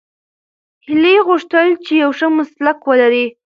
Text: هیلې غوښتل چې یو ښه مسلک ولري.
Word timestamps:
هیلې 0.85 1.15
غوښتل 1.27 1.67
چې 1.85 1.93
یو 2.03 2.11
ښه 2.17 2.27
مسلک 2.37 2.77
ولري. 2.89 3.25